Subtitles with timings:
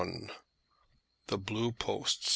[1.27, 2.29] THE BLUE POSTS.